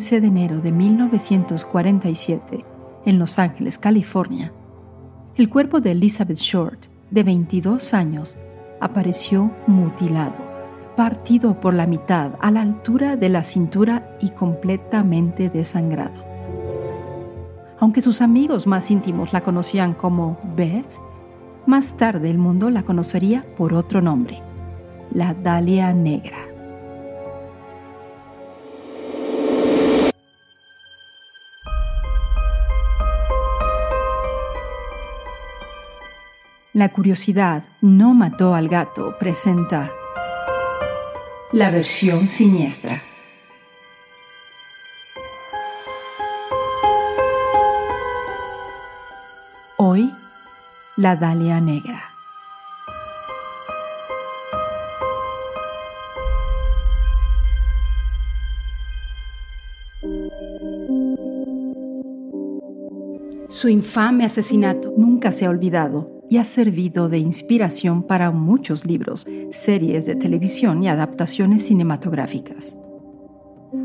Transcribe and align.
mañana 0.00 0.20
el 0.20 0.20
15 0.20 0.20
de 0.20 0.26
enero 0.26 0.60
de 0.60 0.72
1947, 0.72 2.64
en 3.04 3.18
Los 3.18 3.38
Ángeles, 3.38 3.76
California, 3.76 4.52
el 5.36 5.48
cuerpo 5.50 5.80
de 5.80 5.92
Elizabeth 5.92 6.38
Short, 6.38 6.86
de 7.10 7.22
22 7.22 7.92
años, 7.92 8.36
apareció 8.80 9.50
mutilado, 9.66 10.36
partido 10.96 11.60
por 11.60 11.74
la 11.74 11.86
mitad 11.86 12.32
a 12.40 12.50
la 12.50 12.62
altura 12.62 13.16
de 13.16 13.28
la 13.28 13.44
cintura 13.44 14.16
y 14.20 14.30
completamente 14.30 15.50
desangrado. 15.50 16.24
Aunque 17.78 18.00
sus 18.00 18.22
amigos 18.22 18.66
más 18.66 18.90
íntimos 18.90 19.32
la 19.32 19.42
conocían 19.42 19.94
como 19.94 20.38
Beth, 20.56 20.90
más 21.66 21.96
tarde 21.96 22.30
el 22.30 22.38
mundo 22.38 22.70
la 22.70 22.84
conocería 22.84 23.44
por 23.56 23.74
otro 23.74 24.00
nombre, 24.00 24.40
la 25.12 25.34
Dalia 25.34 25.92
Negra. 25.92 26.49
La 36.80 36.88
curiosidad 36.88 37.62
no 37.82 38.14
mató 38.14 38.54
al 38.54 38.66
gato 38.66 39.14
presenta 39.18 39.90
la 41.52 41.70
versión 41.70 42.30
siniestra. 42.30 43.02
Hoy, 49.76 50.10
la 50.96 51.16
Dalia 51.16 51.60
Negra. 51.60 52.02
Su 63.50 63.68
infame 63.68 64.24
asesinato 64.24 64.94
nunca 64.96 65.30
se 65.30 65.44
ha 65.44 65.50
olvidado 65.50 66.19
y 66.30 66.38
ha 66.38 66.44
servido 66.44 67.08
de 67.08 67.18
inspiración 67.18 68.04
para 68.04 68.30
muchos 68.30 68.86
libros, 68.86 69.26
series 69.50 70.06
de 70.06 70.14
televisión 70.14 70.80
y 70.84 70.88
adaptaciones 70.88 71.66
cinematográficas. 71.66 72.76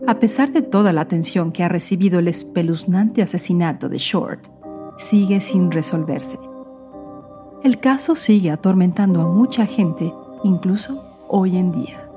A 0.06 0.20
pesar 0.20 0.54
de 0.54 0.62
toda 0.62 0.94
la 0.94 1.02
atención 1.02 1.52
que 1.52 1.64
ha 1.64 1.70
recibido 1.70 2.20
el 2.20 2.28
espeluznante 2.28 3.24
asesinato 3.24 3.90
de 3.90 3.98
Short, 3.98 4.46
sigue 5.00 5.42
sin 5.42 5.72
resolverse. 5.72 6.38
El 7.64 7.80
caso 7.80 8.16
sigue 8.16 8.52
atormentando 8.52 9.22
a 9.22 9.28
mucha 9.28 9.66
gente, 9.66 10.14
incluso 10.44 11.04
hoy 11.28 11.58
en 11.58 11.72
día. 11.72 12.08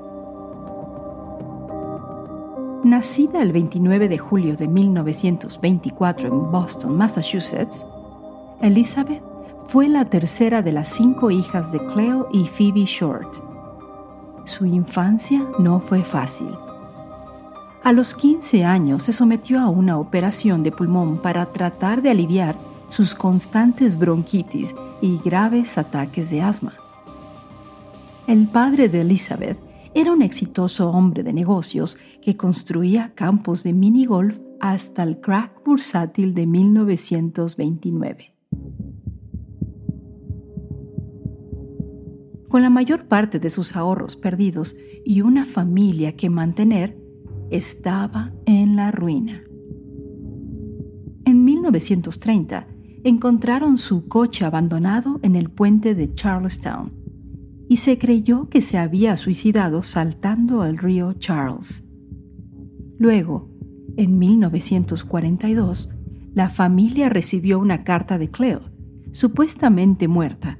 Nacida 2.83 3.41
el 3.41 3.51
29 3.51 4.07
de 4.07 4.17
julio 4.19 4.55
de 4.55 4.67
1924 4.67 6.27
en 6.27 6.51
Boston, 6.51 6.95
Massachusetts, 6.95 7.83
Elizabeth 8.61 9.28
fue 9.69 9.87
la 9.87 10.05
tercera 10.05 10.63
de 10.63 10.71
las 10.71 10.89
cinco 10.89 11.29
hijas 11.29 11.71
de 11.71 11.77
Cleo 11.85 12.27
y 12.33 12.47
Phoebe 12.47 12.85
Short. 12.85 13.35
Su 14.45 14.65
infancia 14.65 15.45
no 15.59 15.79
fue 15.79 16.03
fácil. 16.03 16.49
A 17.83 17.93
los 17.93 18.15
15 18.15 18.65
años 18.65 19.03
se 19.03 19.13
sometió 19.13 19.59
a 19.59 19.69
una 19.69 19.99
operación 19.99 20.63
de 20.63 20.71
pulmón 20.71 21.21
para 21.21 21.45
tratar 21.45 22.01
de 22.01 22.09
aliviar 22.09 22.55
sus 22.89 23.13
constantes 23.13 23.99
bronquitis 23.99 24.73
y 25.03 25.19
graves 25.23 25.77
ataques 25.77 26.31
de 26.31 26.41
asma. 26.41 26.73
El 28.25 28.47
padre 28.47 28.89
de 28.89 29.01
Elizabeth 29.01 29.59
era 29.93 30.11
un 30.11 30.23
exitoso 30.23 30.89
hombre 30.89 31.21
de 31.21 31.31
negocios 31.31 31.99
que 32.23 32.35
construía 32.35 33.11
campos 33.13 33.61
de 33.61 33.73
minigolf 33.73 34.35
hasta 34.59 35.03
el 35.03 35.19
crack 35.19 35.63
bursátil 35.63 36.33
de 36.33 36.47
1929. 36.47 38.38
Con 42.49 42.63
la 42.63 42.69
mayor 42.69 43.05
parte 43.05 43.39
de 43.39 43.49
sus 43.49 43.75
ahorros 43.75 44.17
perdidos 44.17 44.75
y 45.05 45.21
una 45.21 45.45
familia 45.45 46.15
que 46.15 46.29
mantener, 46.29 46.97
estaba 47.51 48.33
en 48.45 48.75
la 48.75 48.91
ruina. 48.91 49.43
En 51.25 51.45
1930 51.45 52.67
encontraron 53.03 53.77
su 53.77 54.07
coche 54.07 54.45
abandonado 54.45 55.19
en 55.21 55.35
el 55.35 55.49
puente 55.49 55.95
de 55.95 56.13
Charlestown 56.13 56.91
y 57.69 57.77
se 57.77 57.97
creyó 57.97 58.49
que 58.49 58.61
se 58.61 58.77
había 58.77 59.15
suicidado 59.15 59.83
saltando 59.83 60.61
al 60.61 60.77
río 60.77 61.13
Charles. 61.13 61.85
Luego, 62.97 63.49
en 63.95 64.17
1942, 64.17 65.89
la 66.33 66.49
familia 66.49 67.09
recibió 67.09 67.59
una 67.59 67.83
carta 67.83 68.17
de 68.17 68.29
Cleo, 68.29 68.61
supuestamente 69.11 70.07
muerta, 70.07 70.58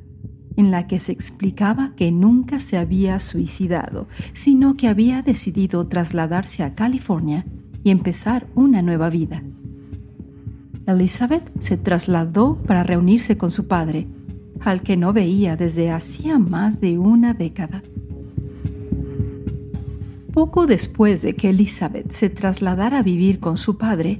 en 0.59 0.72
la 0.72 0.88
que 0.88 1.00
se 1.00 1.14
explicaba 1.14 1.94
que 1.96 2.12
nunca 2.12 2.59
se 2.59 2.78
había 2.78 3.22
suicidado, 3.22 4.09
sino 4.34 4.75
que 4.75 4.90
había 4.90 5.22
decidido 5.22 5.88
trasladarse 5.88 6.64
a 6.64 6.75
California 6.75 7.46
y 7.81 7.92
empezar 7.92 8.46
una 8.56 8.81
nueva 8.81 9.09
vida. 9.09 9.42
Elizabeth 10.86 11.50
se 11.62 11.78
trasladó 11.78 12.58
para 12.58 12.84
reunirse 12.84 13.38
con 13.38 13.52
su 13.52 13.68
padre, 13.68 14.08
al 14.59 14.81
que 14.81 14.98
no 14.98 15.14
veía 15.14 15.56
desde 15.56 15.92
hacía 15.92 16.38
más 16.40 16.81
de 16.81 16.98
una 16.98 17.34
década. 17.34 17.81
Poco 20.34 20.68
después 20.68 21.22
de 21.22 21.38
que 21.38 21.52
Elizabeth 21.52 22.12
se 22.12 22.30
trasladara 22.30 23.00
a 23.00 23.03
vivir 23.03 23.40
con 23.40 23.58
su 23.58 23.78
padre, 23.78 24.19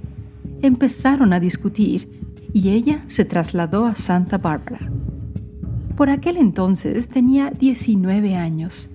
empezaron 0.62 1.34
a 1.34 1.42
discutir 1.42 2.32
y 2.54 2.70
ella 2.70 3.04
se 3.08 3.26
trasladó 3.26 3.86
a 3.86 3.96
Santa 3.96 4.38
Bárbara. 4.38 4.89
Por 6.00 6.10
aquel 6.10 6.38
entonces 6.38 7.10
tenía 7.10 7.52
19 7.52 8.38
años. 8.38 8.90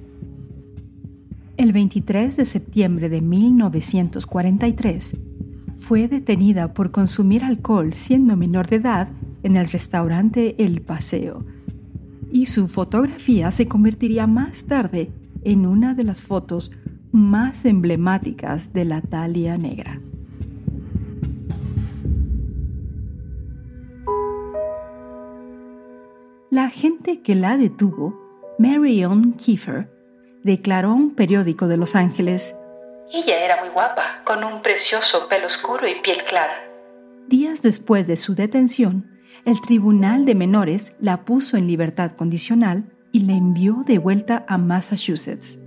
El 1.59 1.75
23 1.75 2.35
de 2.35 2.47
septiembre 2.47 3.11
de 3.11 3.21
1943 3.21 5.19
fue 5.77 6.09
detenida 6.09 6.73
por 6.73 6.93
consumir 6.93 7.45
alcohol 7.45 7.93
siendo 7.93 8.39
menor 8.39 8.69
de 8.69 8.77
edad 8.77 9.09
en 9.43 9.59
el 9.59 9.69
restaurante 9.69 10.55
El 10.57 10.81
Paseo, 10.81 11.45
y 12.33 12.47
su 12.47 12.69
fotografía 12.69 13.53
se 13.53 13.69
convertiría 13.69 14.27
más 14.27 14.65
tarde 14.65 15.11
en 15.43 15.67
una 15.67 15.93
de 15.95 16.05
las 16.05 16.23
fotos 16.23 16.73
más 17.13 17.67
emblemáticas 17.67 18.73
de 18.73 18.87
la 18.87 19.03
Talia 19.03 19.59
Negra. 19.59 20.01
La 26.55 26.67
agente 26.67 27.21
que 27.21 27.35
la 27.35 27.57
detuvo, 27.57 28.15
Marion 28.61 29.33
Kiefer, 29.33 29.91
declaró 30.45 30.91
a 30.91 30.95
un 30.95 31.17
periódico 31.17 31.67
de 31.67 31.77
Los 31.77 31.97
Ángeles, 31.97 32.55
Ella 33.13 33.45
era 33.45 33.59
muy 33.61 33.71
guapa, 33.71 34.23
con 34.25 34.45
un 34.45 34.63
precioso 34.63 35.27
pelo 35.29 35.49
oscuro 35.49 35.89
y 35.89 36.01
piel 36.01 36.19
clara. 36.23 36.55
Días 37.27 37.61
después 37.61 38.07
de 38.07 38.15
su 38.15 38.37
detención, 38.37 39.19
el 39.45 39.61
Tribunal 39.63 40.25
de 40.27 40.37
Menores 40.37 40.95
la 41.01 41.25
puso 41.25 41.57
en 41.57 41.67
libertad 41.67 42.13
condicional 42.13 42.85
y 43.11 43.25
la 43.25 43.33
envió 43.33 43.83
de 43.85 43.99
vuelta 43.99 44.45
a 44.47 44.57
Massachusetts. 44.57 45.59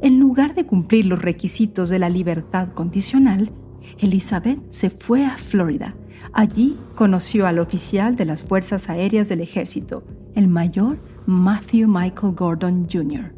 En 0.00 0.18
lugar 0.18 0.54
de 0.54 0.64
cumplir 0.64 1.04
los 1.04 1.20
requisitos 1.20 1.90
de 1.90 1.98
la 1.98 2.08
libertad 2.08 2.68
condicional, 2.72 3.52
Elizabeth 3.98 4.60
se 4.70 4.90
fue 4.90 5.24
a 5.24 5.36
Florida 5.36 5.94
Allí 6.32 6.78
conoció 6.94 7.46
al 7.46 7.58
oficial 7.58 8.16
de 8.16 8.24
las 8.24 8.42
Fuerzas 8.42 8.88
Aéreas 8.88 9.28
del 9.28 9.40
Ejército, 9.40 10.04
el 10.34 10.46
mayor 10.48 10.98
Matthew 11.26 11.88
Michael 11.88 12.34
Gordon 12.34 12.88
Jr. 12.90 13.34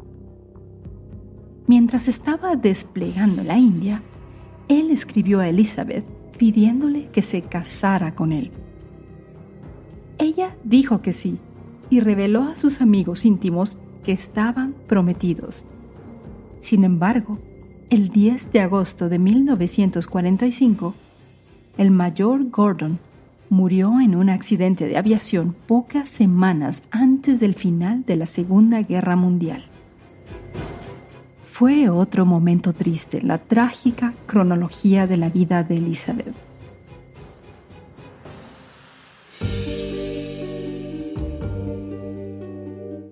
Mientras 1.65 2.07
estaba 2.07 2.55
desplegando 2.55 3.43
la 3.43 3.57
India, 3.57 4.03
él 4.67 4.91
escribió 4.91 5.39
a 5.39 5.49
Elizabeth 5.49 6.05
pidiéndole 6.37 7.07
que 7.07 7.21
se 7.23 7.41
casara 7.41 8.15
con 8.15 8.31
él. 8.31 8.51
Ella 10.19 10.55
dijo 10.63 11.01
que 11.01 11.13
sí 11.13 11.37
y 11.89 11.99
reveló 11.99 12.43
a 12.43 12.55
sus 12.55 12.81
amigos 12.81 13.25
íntimos 13.25 13.77
que 14.03 14.11
estaban 14.11 14.75
prometidos. 14.87 15.63
Sin 16.61 16.83
embargo, 16.83 17.39
el 17.93 18.09
10 18.09 18.51
de 18.51 18.59
agosto 18.59 19.07
de 19.07 19.19
1945, 19.19 20.95
el 21.77 21.91
mayor 21.91 22.49
Gordon 22.49 22.97
murió 23.49 24.01
en 24.01 24.15
un 24.15 24.31
accidente 24.31 24.87
de 24.87 24.97
aviación 24.97 25.55
pocas 25.67 26.09
semanas 26.09 26.81
antes 26.89 27.39
del 27.39 27.53
final 27.53 28.03
de 28.03 28.15
la 28.15 28.25
Segunda 28.25 28.81
Guerra 28.81 29.15
Mundial. 29.15 29.65
Fue 31.43 31.87
otro 31.87 32.25
momento 32.25 32.73
triste 32.73 33.19
en 33.19 33.27
la 33.27 33.37
trágica 33.37 34.15
cronología 34.25 35.05
de 35.05 35.17
la 35.17 35.29
vida 35.29 35.63
de 35.63 35.77
Elizabeth. 35.77 36.33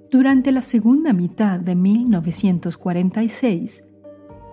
Durante 0.10 0.52
la 0.52 0.64
segunda 0.64 1.14
mitad 1.14 1.60
de 1.60 1.76
1946, 1.76 3.84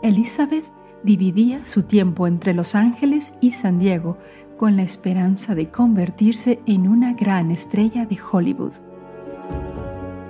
Elizabeth 0.02 0.64
dividía 1.02 1.64
su 1.64 1.82
tiempo 1.82 2.26
entre 2.26 2.54
Los 2.54 2.74
Ángeles 2.74 3.34
y 3.40 3.50
San 3.50 3.78
Diego 3.78 4.16
con 4.56 4.76
la 4.76 4.82
esperanza 4.82 5.54
de 5.54 5.70
convertirse 5.70 6.60
en 6.66 6.88
una 6.88 7.14
gran 7.14 7.50
estrella 7.50 8.06
de 8.06 8.18
Hollywood. 8.20 8.72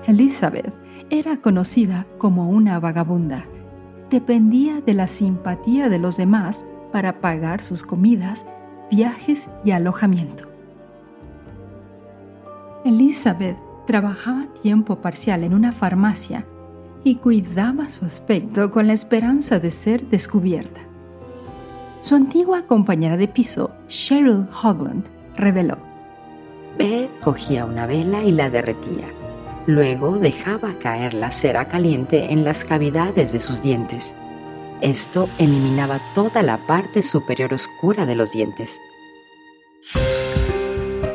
Elizabeth 0.07 0.73
era 1.11 1.39
conocida 1.39 2.07
como 2.17 2.49
una 2.49 2.79
vagabunda. 2.81 3.45
Dependía 4.11 4.81
de 4.81 4.95
la 4.95 5.07
simpatía 5.07 5.91
de 5.91 5.99
los 5.99 6.17
demás 6.17 6.67
para 6.93 7.21
pagar 7.21 7.63
sus 7.63 7.83
comidas, 7.83 8.47
viajes 8.91 9.49
y 9.65 9.73
alojamiento. 9.73 10.49
Elizabeth 12.87 13.59
trabajaba 13.87 14.47
tiempo 14.63 15.01
parcial 15.01 15.45
en 15.45 15.53
una 15.53 15.73
farmacia 15.73 16.47
y 17.05 17.17
cuidaba 17.17 17.91
su 17.91 18.05
aspecto 18.05 18.71
con 18.71 18.87
la 18.87 18.93
esperanza 18.93 19.59
de 19.59 19.71
ser 19.71 20.07
descubierta. 20.09 20.81
Su 22.01 22.15
antigua 22.15 22.63
compañera 22.63 23.17
de 23.17 23.29
piso, 23.29 23.71
Cheryl 23.89 24.47
Hogland, 24.63 25.05
reveló. 25.37 25.79
Beth 26.79 27.11
cogía 27.21 27.65
una 27.65 27.87
vela 27.87 28.23
y 28.25 28.33
la 28.33 28.51
derretía. 28.51 29.09
Luego 29.67 30.19
dejaba 30.19 30.75
caer 30.79 31.13
la 31.13 31.33
cera 31.33 31.67
caliente 31.67 32.33
en 32.33 32.45
las 32.45 32.65
cavidades 32.65 33.33
de 33.33 33.41
sus 33.41 33.63
dientes. 33.63 34.15
Esto 34.81 35.29
eliminaba 35.39 36.01
toda 36.15 36.43
la 36.43 36.67
parte 36.67 37.03
superior 37.03 37.53
oscura 37.53 38.07
de 38.07 38.15
los 38.15 38.33
dientes. 38.33 38.79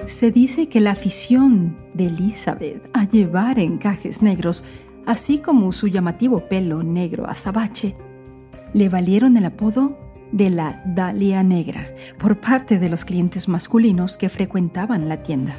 Se 0.07 0.31
dice 0.31 0.67
que 0.67 0.81
la 0.81 0.91
afición 0.91 1.75
de 1.93 2.07
Elizabeth 2.07 2.89
a 2.93 3.07
llevar 3.07 3.57
encajes 3.57 4.21
negros, 4.21 4.63
así 5.05 5.39
como 5.39 5.71
su 5.71 5.87
llamativo 5.87 6.47
pelo 6.47 6.83
negro 6.83 7.27
azabache, 7.27 7.95
le 8.73 8.89
valieron 8.89 9.37
el 9.37 9.45
apodo 9.45 9.97
de 10.31 10.49
la 10.49 10.81
Dalia 10.85 11.43
Negra 11.43 11.89
por 12.19 12.39
parte 12.39 12.79
de 12.79 12.89
los 12.89 13.05
clientes 13.05 13.47
masculinos 13.47 14.17
que 14.17 14.29
frecuentaban 14.29 15.07
la 15.07 15.23
tienda. 15.23 15.55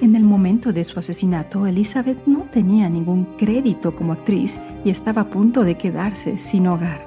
En 0.00 0.16
el 0.16 0.24
momento 0.24 0.72
de 0.72 0.84
su 0.84 0.98
asesinato, 0.98 1.66
Elizabeth 1.66 2.26
no 2.26 2.40
tenía 2.52 2.88
ningún 2.88 3.24
crédito 3.36 3.94
como 3.94 4.12
actriz 4.12 4.58
y 4.84 4.90
estaba 4.90 5.22
a 5.22 5.30
punto 5.30 5.64
de 5.64 5.76
quedarse 5.76 6.38
sin 6.38 6.66
hogar. 6.66 7.06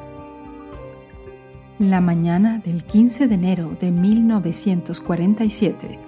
La 1.79 1.99
mañana 1.99 2.61
del 2.63 2.83
15 2.83 3.27
de 3.27 3.35
enero 3.35 3.75
de 3.79 3.91
1947, 3.91 5.99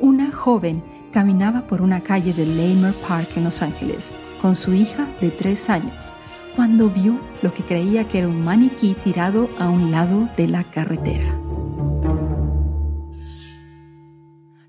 una 0.00 0.30
joven 0.30 0.82
caminaba 1.12 1.66
por 1.68 1.80
una 1.80 2.00
calle 2.00 2.32
de 2.32 2.46
Lamer 2.46 2.94
Park 3.06 3.28
en 3.36 3.44
Los 3.44 3.62
Ángeles 3.62 4.10
con 4.40 4.56
su 4.56 4.74
hija 4.74 5.06
de 5.20 5.30
tres 5.30 5.70
años 5.70 6.14
cuando 6.56 6.90
vio 6.90 7.18
lo 7.42 7.54
que 7.54 7.62
creía 7.62 8.08
que 8.08 8.18
era 8.18 8.28
un 8.28 8.44
maniquí 8.44 8.94
tirado 9.04 9.48
a 9.58 9.70
un 9.70 9.90
lado 9.90 10.28
de 10.36 10.48
la 10.48 10.64
carretera. 10.64 11.38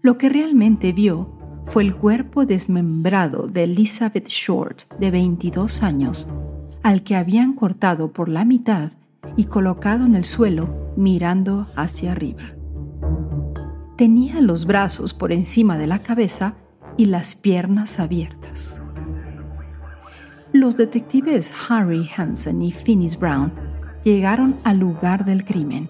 Lo 0.01 0.18
que 0.18 0.30
realmente 0.30 0.92
vio 0.92 1.30
fue 1.66 1.84
el 1.84 1.95
cuerpo 1.95 2.46
desmembrado 2.46 3.48
de 3.48 3.63
Elizabeth 3.63 4.28
Short, 4.28 4.81
de 5.00 5.12
22 5.12 5.81
años, 5.81 6.28
al 6.84 7.04
que 7.04 7.16
habían 7.16 7.54
cortado 7.54 8.12
por 8.12 8.28
la 8.28 8.44
mitad 8.44 8.92
y 9.38 9.46
colocado 9.46 10.06
en 10.06 10.16
el 10.16 10.25
suelo 10.25 10.94
mirando 10.98 11.68
hacia 11.75 12.12
arriba. 12.12 12.44
Tenía 13.98 14.42
los 14.42 14.66
brazos 14.66 15.13
por 15.13 15.31
encima 15.31 15.78
de 15.78 15.86
la 15.86 16.00
cabeza 16.00 16.56
y 16.98 17.06
las 17.06 17.36
piernas 17.36 18.00
abiertas. 18.00 18.81
Los 20.51 20.78
detectives 20.78 21.51
Harry 21.69 22.10
Hansen 22.16 22.62
y 22.62 22.72
Phineas 22.72 23.18
Brown 23.18 23.51
llegaron 24.04 24.60
al 24.63 24.80
lugar 24.80 25.25
del 25.25 25.45
crimen, 25.45 25.90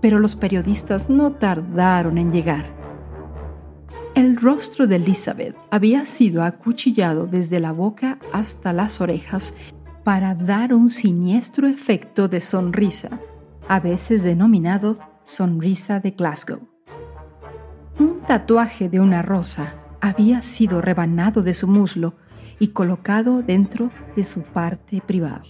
pero 0.00 0.18
los 0.18 0.36
periodistas 0.36 1.10
no 1.10 1.32
tardaron 1.32 2.16
en 2.18 2.32
llegar. 2.32 2.66
El 4.14 4.36
rostro 4.36 4.86
de 4.86 4.96
Elizabeth 4.96 5.54
había 5.70 6.06
sido 6.06 6.42
acuchillado 6.42 7.26
desde 7.26 7.60
la 7.60 7.72
boca 7.72 8.18
hasta 8.32 8.72
las 8.72 9.02
orejas 9.02 9.52
para 10.02 10.34
dar 10.34 10.72
un 10.72 10.90
siniestro 10.90 11.68
efecto 11.68 12.28
de 12.28 12.40
sonrisa, 12.40 13.20
a 13.68 13.80
veces 13.80 14.22
denominado 14.22 14.98
sonrisa 15.24 16.00
de 16.00 16.12
Glasgow. 16.12 16.75
Un 17.98 18.20
tatuaje 18.26 18.88
de 18.88 19.00
una 19.00 19.22
rosa 19.22 19.74
había 20.00 20.42
sido 20.42 20.82
rebanado 20.82 21.42
de 21.42 21.54
su 21.54 21.66
muslo 21.66 22.14
y 22.58 22.68
colocado 22.68 23.42
dentro 23.42 23.90
de 24.14 24.24
su 24.24 24.42
parte 24.42 25.00
privada. 25.00 25.42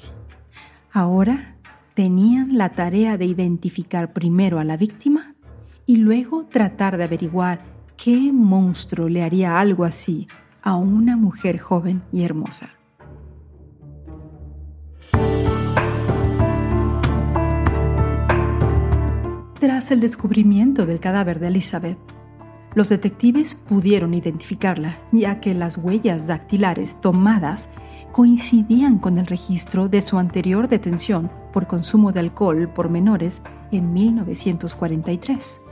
Ahora 0.93 1.57
tenían 1.95 2.57
la 2.57 2.71
tarea 2.71 3.17
de 3.17 3.25
identificar 3.25 4.13
primero 4.13 4.59
a 4.59 4.65
la 4.65 4.77
víctima 4.77 5.35
y 5.87 5.97
luego 5.97 6.45
tratar 6.45 6.97
de 6.97 7.05
averiguar 7.05 7.61
qué 7.97 8.33
monstruo 8.33 9.09
le 9.09 9.23
haría 9.23 9.59
algo 9.59 9.85
así 9.85 10.29
a 10.63 10.77
una 10.77 11.17
mujer 11.17 11.59
joven 11.59 12.03
y 12.13 12.23
hermosa. 12.23 12.71
Tras 19.59 19.91
el 19.91 20.01
descubrimiento 20.01 20.87
del 20.87 21.01
cadáver 21.01 21.41
de 21.41 21.49
Elizabeth, 21.49 21.99
los 22.77 22.91
detectives 22.91 23.55
pudieron 23.55 24.13
identificarla, 24.13 24.99
ya 25.11 25.41
que 25.41 25.55
las 25.55 25.79
huellas 25.79 26.27
dactilares 26.27 27.01
tomadas 27.01 27.71
coincidían 28.13 28.99
con 28.99 29.17
el 29.17 29.27
registro 29.27 29.89
de 29.89 30.03
su 30.03 30.19
anterior 30.19 30.69
detención 30.69 31.31
por 31.55 31.67
consumo 31.67 32.13
de 32.13 32.21
alcohol 32.21 32.69
por 32.69 32.91
menores 32.91 33.41
en 33.73 33.95
1943. 33.95 35.63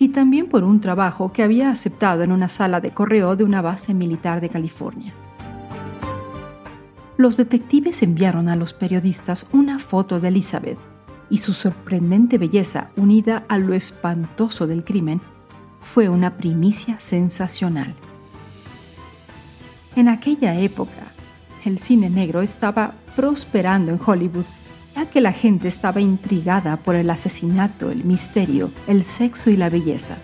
Y 0.00 0.08
también 0.08 0.48
por 0.48 0.64
un 0.64 0.80
trabajo 0.80 1.32
que 1.32 1.44
había 1.44 1.70
aceptado 1.70 2.24
en 2.24 2.32
una 2.32 2.48
sala 2.48 2.80
de 2.80 2.90
correo 2.90 3.36
de 3.36 3.44
una 3.44 3.62
base 3.62 3.94
militar 3.94 4.40
de 4.40 4.48
California. 4.48 5.14
Los 7.16 7.36
detectives 7.36 8.02
enviaron 8.02 8.48
a 8.48 8.56
los 8.56 8.72
periodistas 8.72 9.46
una 9.52 9.78
foto 9.78 10.18
de 10.18 10.28
Elizabeth 10.28 10.78
y 11.30 11.38
su 11.38 11.52
sorprendente 11.52 12.38
belleza 12.38 12.90
unida 12.96 13.44
a 13.48 13.58
lo 13.58 13.72
espantoso 13.72 14.66
del 14.66 14.82
crimen 14.82 15.20
fue 15.86 16.08
una 16.08 16.36
primicia 16.36 17.00
sensacional. 17.00 17.94
En 19.94 20.08
aquella 20.08 20.54
época, 20.60 21.12
el 21.64 21.78
cine 21.78 22.10
negro 22.10 22.42
estaba 22.42 22.92
prosperando 23.14 23.92
en 23.92 24.00
Hollywood, 24.04 24.44
ya 24.94 25.06
que 25.06 25.20
la 25.20 25.32
gente 25.32 25.68
estaba 25.68 26.00
intrigada 26.00 26.76
por 26.76 26.96
el 26.96 27.08
asesinato, 27.08 27.90
el 27.90 28.04
misterio, 28.04 28.70
el 28.86 29.04
sexo 29.04 29.48
y 29.48 29.56
la 29.56 29.70
belleza. 29.70 30.18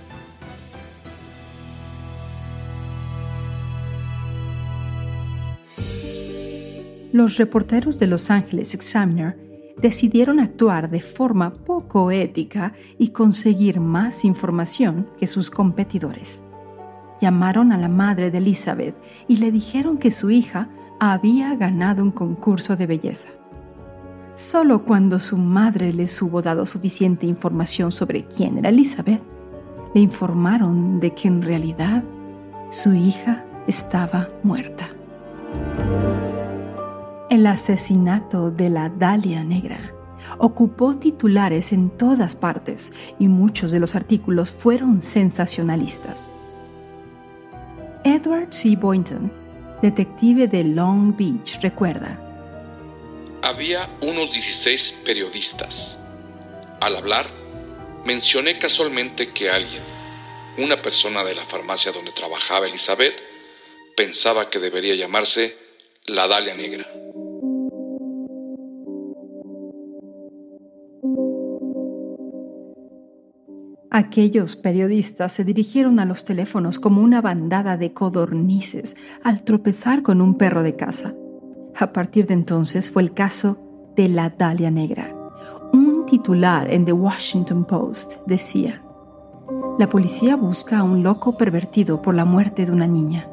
Los 7.12 7.36
reporteros 7.36 7.98
de 7.98 8.08
Los 8.08 8.30
Angeles 8.30 8.74
Examiner 8.74 9.36
decidieron 9.82 10.38
actuar 10.38 10.88
de 10.88 11.00
forma 11.00 11.52
poco 11.52 12.10
ética 12.12 12.72
y 12.98 13.08
conseguir 13.08 13.80
más 13.80 14.24
información 14.24 15.08
que 15.18 15.26
sus 15.26 15.50
competidores. 15.50 16.40
Llamaron 17.20 17.72
a 17.72 17.78
la 17.78 17.88
madre 17.88 18.30
de 18.30 18.38
Elizabeth 18.38 18.94
y 19.28 19.36
le 19.36 19.50
dijeron 19.50 19.98
que 19.98 20.10
su 20.10 20.30
hija 20.30 20.68
había 21.00 21.54
ganado 21.56 22.02
un 22.02 22.12
concurso 22.12 22.76
de 22.76 22.86
belleza. 22.86 23.28
Solo 24.36 24.84
cuando 24.84 25.20
su 25.20 25.36
madre 25.36 25.92
les 25.92 26.22
hubo 26.22 26.40
dado 26.42 26.64
suficiente 26.64 27.26
información 27.26 27.92
sobre 27.92 28.24
quién 28.24 28.58
era 28.58 28.70
Elizabeth, 28.70 29.20
le 29.94 30.00
informaron 30.00 31.00
de 31.00 31.12
que 31.12 31.28
en 31.28 31.42
realidad 31.42 32.02
su 32.70 32.94
hija 32.94 33.44
estaba 33.66 34.28
muerta. 34.42 34.88
El 37.32 37.46
asesinato 37.46 38.50
de 38.50 38.68
la 38.68 38.90
Dalia 38.90 39.42
Negra 39.42 39.94
ocupó 40.36 40.98
titulares 40.98 41.72
en 41.72 41.88
todas 41.96 42.36
partes 42.36 42.92
y 43.18 43.26
muchos 43.26 43.72
de 43.72 43.80
los 43.80 43.94
artículos 43.94 44.50
fueron 44.50 45.02
sensacionalistas. 45.02 46.30
Edward 48.04 48.52
C. 48.52 48.76
Boynton, 48.76 49.32
detective 49.80 50.46
de 50.46 50.62
Long 50.62 51.16
Beach, 51.16 51.58
recuerda. 51.62 52.20
Había 53.40 53.88
unos 54.02 54.30
16 54.30 55.00
periodistas. 55.02 55.96
Al 56.80 56.96
hablar, 56.96 57.30
mencioné 58.04 58.58
casualmente 58.58 59.28
que 59.30 59.48
alguien, 59.48 59.82
una 60.58 60.82
persona 60.82 61.24
de 61.24 61.34
la 61.34 61.46
farmacia 61.46 61.92
donde 61.92 62.12
trabajaba 62.12 62.66
Elizabeth, 62.66 63.22
pensaba 63.96 64.50
que 64.50 64.58
debería 64.58 64.94
llamarse 64.94 65.56
la 66.04 66.28
Dalia 66.28 66.54
Negra. 66.54 66.86
Aquellos 73.94 74.56
periodistas 74.56 75.32
se 75.32 75.44
dirigieron 75.44 76.00
a 76.00 76.06
los 76.06 76.24
teléfonos 76.24 76.78
como 76.78 77.02
una 77.02 77.20
bandada 77.20 77.76
de 77.76 77.92
codornices 77.92 78.96
al 79.22 79.42
tropezar 79.42 80.00
con 80.00 80.22
un 80.22 80.38
perro 80.38 80.62
de 80.62 80.76
casa. 80.76 81.12
A 81.78 81.92
partir 81.92 82.26
de 82.26 82.32
entonces 82.32 82.88
fue 82.88 83.02
el 83.02 83.12
caso 83.12 83.58
de 83.94 84.08
la 84.08 84.30
Dalia 84.30 84.70
Negra. 84.70 85.14
Un 85.74 86.06
titular 86.06 86.72
en 86.72 86.86
The 86.86 86.94
Washington 86.94 87.66
Post 87.66 88.14
decía, 88.26 88.82
la 89.78 89.90
policía 89.90 90.36
busca 90.36 90.78
a 90.78 90.84
un 90.84 91.02
loco 91.02 91.36
pervertido 91.36 92.00
por 92.00 92.14
la 92.14 92.24
muerte 92.24 92.64
de 92.64 92.72
una 92.72 92.86
niña. 92.86 93.28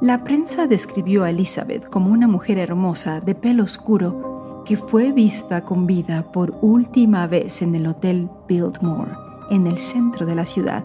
La 0.00 0.24
prensa 0.24 0.66
describió 0.66 1.22
a 1.22 1.30
Elizabeth 1.30 1.88
como 1.88 2.10
una 2.10 2.26
mujer 2.26 2.58
hermosa 2.58 3.20
de 3.20 3.36
pelo 3.36 3.62
oscuro 3.62 4.29
fue 4.76 5.12
vista 5.12 5.62
con 5.62 5.86
vida 5.86 6.30
por 6.32 6.56
última 6.60 7.26
vez 7.26 7.62
en 7.62 7.74
el 7.74 7.86
Hotel 7.86 8.28
Biltmore, 8.46 9.12
en 9.50 9.66
el 9.66 9.78
centro 9.78 10.26
de 10.26 10.34
la 10.34 10.46
ciudad, 10.46 10.84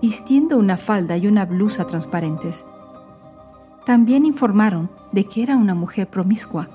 vistiendo 0.00 0.56
una 0.56 0.76
falda 0.76 1.16
y 1.16 1.26
una 1.26 1.44
blusa 1.44 1.86
transparentes. 1.86 2.64
También 3.84 4.24
informaron 4.24 4.90
de 5.12 5.24
que 5.24 5.42
era 5.42 5.56
una 5.56 5.74
mujer 5.74 6.08
promiscua, 6.08 6.68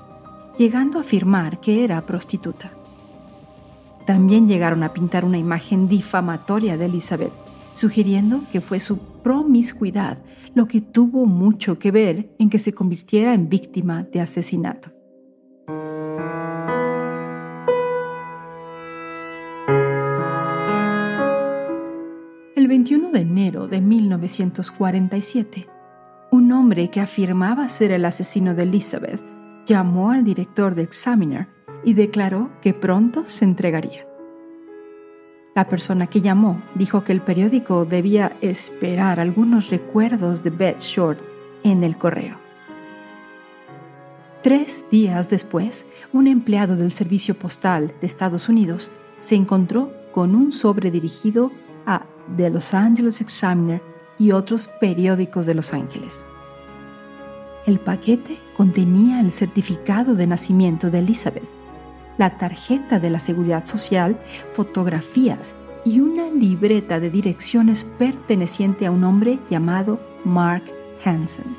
llegando 0.56 0.98
a 0.98 1.02
afirmar 1.02 1.60
que 1.60 1.84
era 1.84 2.00
prostituta. 2.06 2.70
También 4.06 4.46
llegaron 4.46 4.82
a 4.82 4.92
pintar 4.92 5.24
una 5.24 5.38
imagen 5.38 5.88
difamatoria 5.88 6.76
de 6.76 6.86
Elizabeth, 6.86 7.32
sugiriendo 7.74 8.40
que 8.52 8.60
fue 8.60 8.78
su 8.78 8.98
promiscuidad 9.22 10.18
lo 10.54 10.66
que 10.66 10.80
tuvo 10.80 11.26
mucho 11.26 11.78
que 11.78 11.90
ver 11.90 12.30
en 12.38 12.50
que 12.50 12.58
se 12.58 12.72
convirtiera 12.72 13.34
en 13.34 13.48
víctima 13.48 14.04
de 14.04 14.20
asesinato. 14.20 14.99
21 22.80 23.10
de 23.10 23.20
enero 23.20 23.68
de 23.68 23.82
1947, 23.82 25.68
un 26.30 26.50
hombre 26.50 26.88
que 26.88 27.00
afirmaba 27.00 27.68
ser 27.68 27.92
el 27.92 28.06
asesino 28.06 28.54
de 28.54 28.62
Elizabeth 28.62 29.20
llamó 29.66 30.12
al 30.12 30.24
director 30.24 30.74
de 30.74 30.84
Examiner 30.84 31.46
y 31.84 31.92
declaró 31.92 32.48
que 32.62 32.72
pronto 32.72 33.24
se 33.26 33.44
entregaría. 33.44 34.06
La 35.54 35.68
persona 35.68 36.06
que 36.06 36.22
llamó 36.22 36.62
dijo 36.74 37.04
que 37.04 37.12
el 37.12 37.20
periódico 37.20 37.84
debía 37.84 38.38
esperar 38.40 39.20
algunos 39.20 39.68
recuerdos 39.68 40.42
de 40.42 40.48
Beth 40.48 40.80
Short 40.80 41.20
en 41.62 41.84
el 41.84 41.98
correo. 41.98 42.38
Tres 44.42 44.86
días 44.90 45.28
después, 45.28 45.84
un 46.14 46.26
empleado 46.26 46.76
del 46.76 46.92
Servicio 46.92 47.34
Postal 47.34 47.92
de 48.00 48.06
Estados 48.06 48.48
Unidos 48.48 48.90
se 49.20 49.34
encontró 49.34 49.92
con 50.12 50.34
un 50.34 50.52
sobre 50.52 50.90
dirigido 50.90 51.52
a 51.84 52.06
The 52.36 52.50
Los 52.50 52.74
Angeles 52.74 53.20
Examiner 53.20 53.82
y 54.18 54.32
otros 54.32 54.68
periódicos 54.80 55.46
de 55.46 55.54
Los 55.54 55.72
Ángeles. 55.72 56.26
El 57.66 57.78
paquete 57.78 58.38
contenía 58.56 59.20
el 59.20 59.32
certificado 59.32 60.14
de 60.14 60.26
nacimiento 60.26 60.90
de 60.90 61.00
Elizabeth 61.00 61.60
la 62.20 62.36
tarjeta 62.36 63.00
de 63.00 63.08
la 63.08 63.18
Seguridad 63.18 63.64
Social, 63.64 64.20
fotografías 64.52 65.54
y 65.86 66.00
una 66.00 66.28
libreta 66.28 67.00
de 67.00 67.08
direcciones 67.08 67.84
perteneciente 67.98 68.84
a 68.84 68.90
un 68.90 69.04
hombre 69.04 69.38
llamado 69.48 69.98
Mark 70.22 70.64
Hansen. 71.02 71.56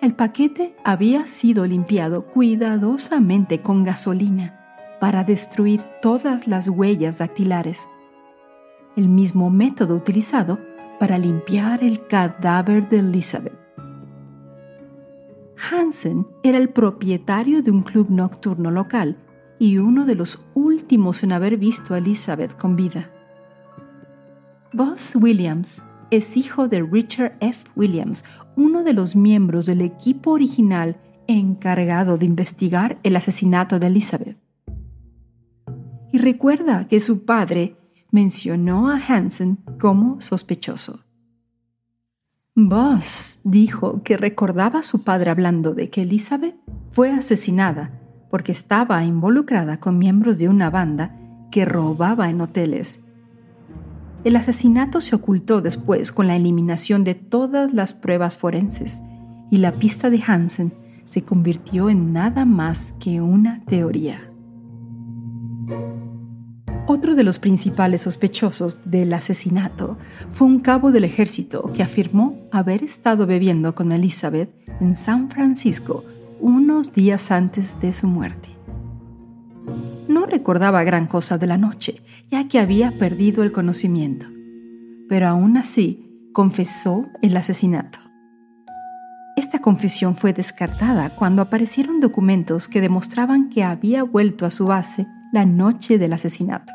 El 0.00 0.14
paquete 0.14 0.76
había 0.84 1.26
sido 1.26 1.66
limpiado 1.66 2.24
cuidadosamente 2.24 3.62
con 3.62 3.82
gasolina 3.82 4.60
para 5.00 5.24
destruir 5.24 5.82
todas 6.00 6.46
las 6.46 6.68
huellas 6.68 7.18
dactilares, 7.18 7.88
el 9.00 9.08
mismo 9.08 9.48
método 9.48 9.96
utilizado 9.96 10.58
para 10.98 11.16
limpiar 11.16 11.82
el 11.82 12.06
cadáver 12.06 12.88
de 12.90 12.98
Elizabeth. 12.98 13.58
Hansen 15.70 16.26
era 16.42 16.58
el 16.58 16.68
propietario 16.68 17.62
de 17.62 17.70
un 17.70 17.82
club 17.82 18.10
nocturno 18.10 18.70
local 18.70 19.16
y 19.58 19.78
uno 19.78 20.04
de 20.04 20.14
los 20.14 20.38
últimos 20.54 21.22
en 21.22 21.32
haber 21.32 21.56
visto 21.56 21.94
a 21.94 21.98
Elizabeth 21.98 22.56
con 22.56 22.76
vida. 22.76 23.10
Buzz 24.74 25.16
Williams 25.16 25.82
es 26.10 26.36
hijo 26.36 26.68
de 26.68 26.82
Richard 26.82 27.36
F. 27.40 27.58
Williams, 27.76 28.24
uno 28.56 28.84
de 28.84 28.92
los 28.92 29.16
miembros 29.16 29.64
del 29.64 29.80
equipo 29.80 30.32
original 30.32 30.98
encargado 31.26 32.18
de 32.18 32.26
investigar 32.26 32.98
el 33.02 33.16
asesinato 33.16 33.78
de 33.78 33.86
Elizabeth. 33.86 34.36
Y 36.12 36.18
recuerda 36.18 36.86
que 36.88 37.00
su 37.00 37.24
padre 37.24 37.76
mencionó 38.10 38.90
a 38.90 38.96
Hansen 38.98 39.58
como 39.80 40.20
sospechoso. 40.20 41.00
Buzz 42.54 43.40
dijo 43.44 44.02
que 44.02 44.16
recordaba 44.16 44.80
a 44.80 44.82
su 44.82 45.02
padre 45.02 45.30
hablando 45.30 45.72
de 45.72 45.88
que 45.88 46.02
Elizabeth 46.02 46.56
fue 46.90 47.10
asesinada 47.12 48.00
porque 48.30 48.52
estaba 48.52 49.04
involucrada 49.04 49.80
con 49.80 49.98
miembros 49.98 50.38
de 50.38 50.48
una 50.48 50.70
banda 50.70 51.16
que 51.50 51.64
robaba 51.64 52.30
en 52.30 52.40
hoteles. 52.40 53.00
El 54.22 54.36
asesinato 54.36 55.00
se 55.00 55.16
ocultó 55.16 55.60
después 55.60 56.12
con 56.12 56.26
la 56.26 56.36
eliminación 56.36 57.04
de 57.04 57.14
todas 57.14 57.72
las 57.72 57.94
pruebas 57.94 58.36
forenses 58.36 59.00
y 59.50 59.58
la 59.58 59.72
pista 59.72 60.10
de 60.10 60.22
Hansen 60.22 60.72
se 61.04 61.22
convirtió 61.22 61.90
en 61.90 62.12
nada 62.12 62.44
más 62.44 62.92
que 63.00 63.20
una 63.20 63.64
teoría. 63.64 64.29
Otro 66.92 67.14
de 67.14 67.22
los 67.22 67.38
principales 67.38 68.02
sospechosos 68.02 68.80
del 68.84 69.12
asesinato 69.12 69.96
fue 70.28 70.48
un 70.48 70.58
cabo 70.58 70.90
del 70.90 71.04
ejército 71.04 71.72
que 71.72 71.84
afirmó 71.84 72.36
haber 72.50 72.82
estado 72.82 73.28
bebiendo 73.28 73.76
con 73.76 73.92
Elizabeth 73.92 74.50
en 74.80 74.96
San 74.96 75.30
Francisco 75.30 76.04
unos 76.40 76.92
días 76.92 77.30
antes 77.30 77.80
de 77.80 77.92
su 77.92 78.08
muerte. 78.08 78.48
No 80.08 80.26
recordaba 80.26 80.82
gran 80.82 81.06
cosa 81.06 81.38
de 81.38 81.46
la 81.46 81.58
noche, 81.58 82.02
ya 82.28 82.48
que 82.48 82.58
había 82.58 82.90
perdido 82.90 83.44
el 83.44 83.52
conocimiento, 83.52 84.26
pero 85.08 85.28
aún 85.28 85.58
así 85.58 86.28
confesó 86.32 87.06
el 87.22 87.36
asesinato. 87.36 88.00
Esta 89.36 89.60
confesión 89.60 90.16
fue 90.16 90.32
descartada 90.32 91.10
cuando 91.10 91.40
aparecieron 91.40 92.00
documentos 92.00 92.66
que 92.66 92.80
demostraban 92.80 93.48
que 93.48 93.62
había 93.62 94.02
vuelto 94.02 94.44
a 94.44 94.50
su 94.50 94.64
base 94.64 95.06
la 95.32 95.44
noche 95.44 95.96
del 95.96 96.14
asesinato. 96.14 96.72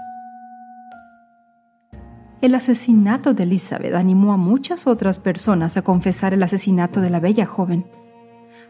El 2.46 2.54
asesinato 2.54 3.34
de 3.34 3.42
Elizabeth 3.42 3.96
animó 3.96 4.32
a 4.32 4.38
muchas 4.38 4.86
otras 4.86 5.18
personas 5.18 5.78
a 5.78 5.82
confesar 5.82 6.32
el 6.32 6.44
asesinato 6.44 7.02
de 7.02 7.10
la 7.10 7.20
bella 7.20 7.48
joven. 7.48 7.88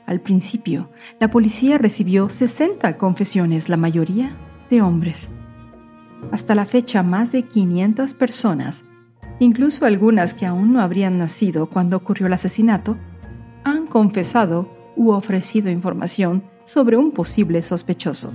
Al 0.05 0.21
principio, 0.21 0.91
la 1.19 1.29
policía 1.29 1.77
recibió 1.77 2.29
60 2.29 2.97
confesiones, 2.97 3.67
la 3.67 3.75
mayoría 3.75 4.33
de 4.69 4.81
hombres. 4.81 5.27
Hasta 6.31 6.55
la 6.55 6.65
fecha, 6.65 7.03
más 7.03 7.33
de 7.33 7.43
500 7.43 8.13
personas, 8.13 8.85
incluso 9.39 9.83
algunas 9.83 10.33
que 10.33 10.45
aún 10.45 10.71
no 10.71 10.79
habrían 10.79 11.17
nacido 11.17 11.67
cuando 11.67 11.97
ocurrió 11.97 12.27
el 12.27 12.33
asesinato, 12.33 12.95
han 13.65 13.87
confesado 13.87 14.69
u 14.95 15.11
ofrecido 15.11 15.69
información 15.69 16.45
sobre 16.63 16.95
un 16.95 17.11
posible 17.11 17.61
sospechoso. 17.61 18.31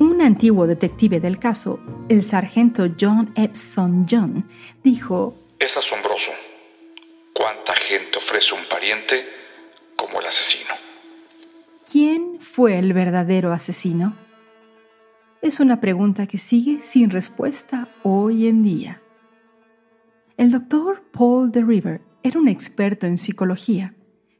Un 0.00 0.22
antiguo 0.22 0.66
detective 0.66 1.20
del 1.20 1.38
caso, 1.38 1.78
el 2.08 2.24
sargento 2.24 2.88
John 2.98 3.34
Epson 3.36 4.06
John, 4.10 4.48
dijo, 4.82 5.36
Es 5.58 5.76
asombroso 5.76 6.30
cuánta 7.34 7.74
gente 7.74 8.16
ofrece 8.16 8.54
un 8.54 8.66
pariente 8.66 9.26
como 9.96 10.20
el 10.20 10.26
asesino. 10.26 10.70
¿Quién 11.92 12.40
fue 12.40 12.78
el 12.78 12.94
verdadero 12.94 13.52
asesino? 13.52 14.16
Es 15.42 15.60
una 15.60 15.82
pregunta 15.82 16.26
que 16.26 16.38
sigue 16.38 16.82
sin 16.82 17.10
respuesta 17.10 17.86
hoy 18.02 18.46
en 18.48 18.62
día. 18.62 19.02
El 20.38 20.50
doctor 20.50 21.02
Paul 21.12 21.52
de 21.52 21.60
River 21.60 22.00
era 22.22 22.40
un 22.40 22.48
experto 22.48 23.06
en 23.06 23.18
psicología 23.18 23.92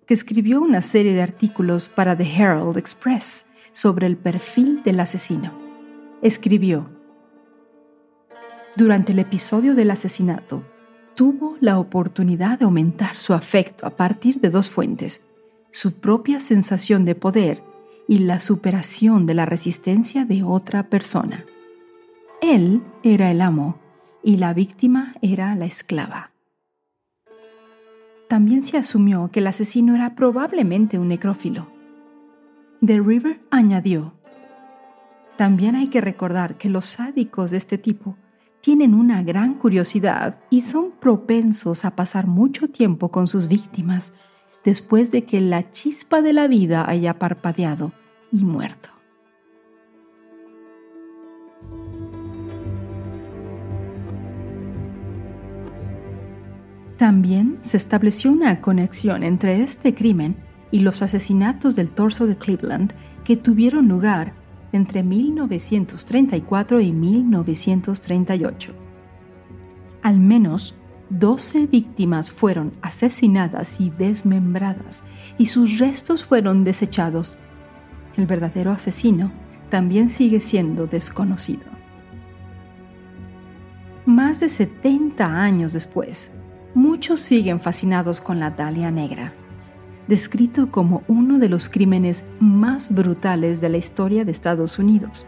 que 0.06 0.14
escribió 0.14 0.62
una 0.62 0.80
serie 0.80 1.12
de 1.12 1.20
artículos 1.20 1.90
para 1.90 2.16
The 2.16 2.24
Herald 2.24 2.78
Express 2.78 3.44
sobre 3.72 4.06
el 4.06 4.16
perfil 4.16 4.82
del 4.82 5.00
asesino. 5.00 5.52
Escribió, 6.22 6.88
durante 8.76 9.12
el 9.12 9.18
episodio 9.18 9.74
del 9.74 9.90
asesinato, 9.90 10.62
tuvo 11.14 11.56
la 11.60 11.78
oportunidad 11.78 12.58
de 12.58 12.66
aumentar 12.66 13.16
su 13.16 13.34
afecto 13.34 13.86
a 13.86 13.90
partir 13.90 14.40
de 14.40 14.50
dos 14.50 14.70
fuentes, 14.70 15.22
su 15.72 15.94
propia 15.94 16.40
sensación 16.40 17.04
de 17.04 17.14
poder 17.14 17.62
y 18.06 18.18
la 18.18 18.40
superación 18.40 19.26
de 19.26 19.34
la 19.34 19.44
resistencia 19.44 20.24
de 20.24 20.42
otra 20.42 20.84
persona. 20.84 21.44
Él 22.40 22.82
era 23.02 23.30
el 23.30 23.40
amo 23.40 23.78
y 24.22 24.36
la 24.36 24.54
víctima 24.54 25.14
era 25.20 25.54
la 25.56 25.66
esclava. 25.66 26.30
También 28.28 28.62
se 28.62 28.78
asumió 28.78 29.30
que 29.32 29.40
el 29.40 29.48
asesino 29.48 29.96
era 29.96 30.14
probablemente 30.14 30.98
un 30.98 31.08
necrófilo 31.08 31.79
The 32.84 32.98
River 32.98 33.40
añadió, 33.50 34.14
también 35.36 35.74
hay 35.76 35.88
que 35.88 36.00
recordar 36.00 36.56
que 36.56 36.70
los 36.70 36.86
sádicos 36.86 37.50
de 37.50 37.58
este 37.58 37.76
tipo 37.76 38.16
tienen 38.62 38.94
una 38.94 39.22
gran 39.22 39.54
curiosidad 39.54 40.38
y 40.48 40.62
son 40.62 40.92
propensos 40.98 41.84
a 41.84 41.94
pasar 41.94 42.26
mucho 42.26 42.68
tiempo 42.68 43.10
con 43.10 43.28
sus 43.28 43.48
víctimas, 43.48 44.14
después 44.64 45.10
de 45.10 45.24
que 45.24 45.42
la 45.42 45.70
chispa 45.70 46.22
de 46.22 46.32
la 46.32 46.48
vida 46.48 46.88
haya 46.88 47.18
parpadeado 47.18 47.92
y 48.32 48.44
muerto. 48.44 48.88
También 56.96 57.58
se 57.60 57.76
estableció 57.76 58.30
una 58.30 58.62
conexión 58.62 59.22
entre 59.22 59.62
este 59.62 59.94
crimen 59.94 60.36
y 60.70 60.80
los 60.80 61.02
asesinatos 61.02 61.76
del 61.76 61.88
torso 61.88 62.26
de 62.26 62.36
Cleveland 62.36 62.94
que 63.24 63.36
tuvieron 63.36 63.88
lugar 63.88 64.34
entre 64.72 65.02
1934 65.02 66.80
y 66.80 66.92
1938. 66.92 68.72
Al 70.02 70.18
menos 70.20 70.74
12 71.10 71.66
víctimas 71.66 72.30
fueron 72.30 72.72
asesinadas 72.82 73.80
y 73.80 73.90
desmembradas 73.90 75.02
y 75.38 75.46
sus 75.46 75.78
restos 75.78 76.24
fueron 76.24 76.62
desechados. 76.62 77.36
El 78.16 78.26
verdadero 78.26 78.70
asesino 78.70 79.32
también 79.70 80.08
sigue 80.08 80.40
siendo 80.40 80.86
desconocido. 80.86 81.64
Más 84.06 84.40
de 84.40 84.48
70 84.48 85.42
años 85.42 85.72
después, 85.72 86.32
muchos 86.74 87.20
siguen 87.20 87.60
fascinados 87.60 88.20
con 88.20 88.40
la 88.40 88.50
Dalia 88.50 88.90
Negra, 88.90 89.32
descrito 90.08 90.70
como 90.70 91.02
uno 91.08 91.38
de 91.38 91.48
los 91.48 91.68
crímenes 91.68 92.24
más 92.40 92.92
brutales 92.92 93.60
de 93.60 93.68
la 93.68 93.78
historia 93.78 94.24
de 94.24 94.32
Estados 94.32 94.78
Unidos. 94.78 95.26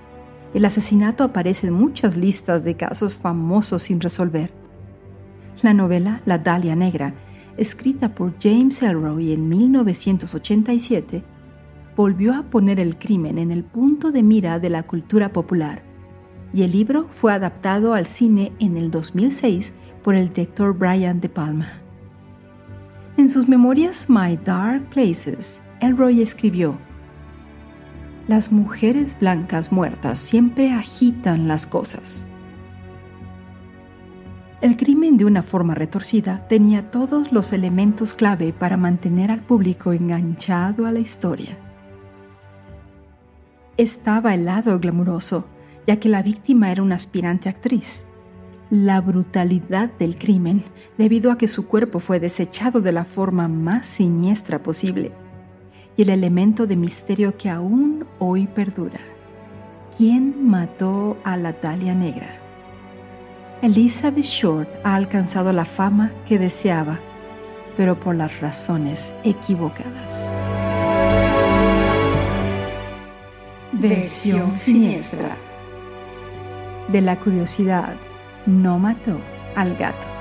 El 0.54 0.64
asesinato 0.64 1.24
aparece 1.24 1.68
en 1.68 1.74
muchas 1.74 2.16
listas 2.16 2.64
de 2.64 2.76
casos 2.76 3.16
famosos 3.16 3.84
sin 3.84 4.00
resolver. 4.00 4.50
La 5.62 5.72
novela 5.72 6.20
La 6.26 6.38
Dalia 6.38 6.76
Negra, 6.76 7.14
escrita 7.56 8.14
por 8.14 8.34
James 8.40 8.82
Elroy 8.82 9.32
en 9.32 9.48
1987, 9.48 11.22
volvió 11.96 12.34
a 12.34 12.42
poner 12.44 12.80
el 12.80 12.96
crimen 12.98 13.38
en 13.38 13.50
el 13.50 13.64
punto 13.64 14.10
de 14.10 14.22
mira 14.22 14.58
de 14.58 14.70
la 14.70 14.82
cultura 14.82 15.32
popular, 15.32 15.82
y 16.54 16.62
el 16.62 16.72
libro 16.72 17.06
fue 17.10 17.32
adaptado 17.32 17.94
al 17.94 18.06
cine 18.06 18.52
en 18.58 18.76
el 18.76 18.90
2006 18.90 19.72
por 20.02 20.14
el 20.14 20.28
director 20.28 20.76
Brian 20.76 21.20
De 21.20 21.28
Palma. 21.28 21.81
En 23.18 23.28
sus 23.28 23.46
memorias 23.46 24.08
My 24.08 24.38
Dark 24.42 24.88
Places, 24.88 25.60
Elroy 25.80 26.22
escribió, 26.22 26.78
Las 28.26 28.50
mujeres 28.50 29.14
blancas 29.20 29.70
muertas 29.70 30.18
siempre 30.18 30.72
agitan 30.72 31.46
las 31.46 31.66
cosas. 31.66 32.24
El 34.62 34.78
crimen 34.78 35.18
de 35.18 35.26
una 35.26 35.42
forma 35.42 35.74
retorcida 35.74 36.46
tenía 36.48 36.90
todos 36.90 37.32
los 37.32 37.52
elementos 37.52 38.14
clave 38.14 38.54
para 38.54 38.78
mantener 38.78 39.30
al 39.30 39.40
público 39.40 39.92
enganchado 39.92 40.86
a 40.86 40.92
la 40.92 41.00
historia. 41.00 41.58
Estaba 43.76 44.32
el 44.32 44.46
lado 44.46 44.78
glamuroso, 44.78 45.44
ya 45.86 45.96
que 45.96 46.08
la 46.08 46.22
víctima 46.22 46.72
era 46.72 46.82
una 46.82 46.94
aspirante 46.94 47.50
actriz 47.50 48.06
la 48.72 49.02
brutalidad 49.02 49.90
del 49.98 50.16
crimen 50.16 50.64
debido 50.96 51.30
a 51.30 51.36
que 51.36 51.46
su 51.46 51.66
cuerpo 51.66 52.00
fue 52.00 52.20
desechado 52.20 52.80
de 52.80 52.90
la 52.90 53.04
forma 53.04 53.46
más 53.46 53.86
siniestra 53.86 54.62
posible 54.62 55.12
y 55.94 56.00
el 56.00 56.08
elemento 56.08 56.66
de 56.66 56.76
misterio 56.76 57.36
que 57.36 57.50
aún 57.50 58.06
hoy 58.18 58.46
perdura. 58.46 58.98
¿Quién 59.94 60.48
mató 60.48 61.18
a 61.22 61.36
la 61.36 61.52
Dalia 61.52 61.94
Negra? 61.94 62.30
Elizabeth 63.60 64.24
Short 64.24 64.70
ha 64.84 64.94
alcanzado 64.94 65.52
la 65.52 65.66
fama 65.66 66.10
que 66.26 66.38
deseaba, 66.38 66.98
pero 67.76 68.00
por 68.00 68.14
las 68.14 68.40
razones 68.40 69.12
equivocadas. 69.22 70.30
Versión 73.72 74.54
siniestra 74.54 75.36
de 76.88 77.02
la 77.02 77.16
curiosidad 77.20 77.96
no 78.46 78.78
mató 78.78 79.18
al 79.56 79.76
gato. 79.76 80.11